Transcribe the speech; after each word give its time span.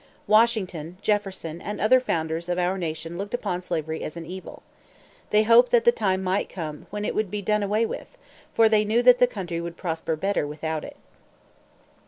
Washington, 0.25 0.97
Jefferson, 1.03 1.61
and 1.61 1.79
other 1.79 1.99
founders 1.99 2.49
of 2.49 2.57
our 2.57 2.75
nation 2.75 3.19
looked 3.19 3.35
upon 3.35 3.61
slavery 3.61 4.01
as 4.03 4.17
an 4.17 4.25
evil. 4.25 4.63
They 5.29 5.43
hoped 5.43 5.69
that 5.69 5.85
the 5.85 5.91
time 5.91 6.23
might 6.23 6.49
come 6.49 6.87
when 6.89 7.05
it 7.05 7.13
would 7.13 7.29
be 7.29 7.43
done 7.43 7.61
away 7.61 7.85
with; 7.85 8.17
for 8.51 8.67
they 8.67 8.83
knew 8.83 9.03
that 9.03 9.19
the 9.19 9.27
country 9.27 9.61
would 9.61 9.77
prosper 9.77 10.15
better 10.15 10.47
without 10.47 10.83
it. 10.83 10.97